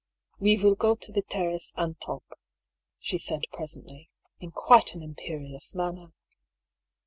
[0.39, 2.39] "We will go to the terrace and talk,"
[2.97, 6.11] she said presently, in quite an imperious manner.